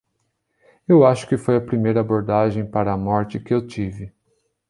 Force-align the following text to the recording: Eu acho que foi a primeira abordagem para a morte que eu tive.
Eu 0.87 1.05
acho 1.05 1.27
que 1.29 1.37
foi 1.37 1.57
a 1.57 1.61
primeira 1.63 1.99
abordagem 1.99 2.65
para 2.65 2.91
a 2.91 2.97
morte 2.97 3.39
que 3.39 3.53
eu 3.53 3.67
tive. 3.67 4.11